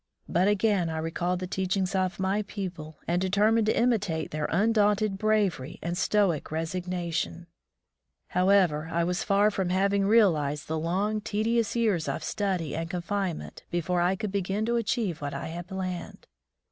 [0.27, 5.19] But again I recalled the teachings of my people, and determined to imitate their undaunted
[5.19, 7.45] bravery and stoic resignation.
[8.33, 11.75] 26 My First School Days However, I was far from having realized the long, tedious
[11.75, 15.67] years of study and confine ment before I could begin to achieve what I had
[15.67, 16.25] planned.